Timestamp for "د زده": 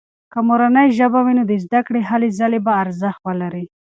1.51-1.79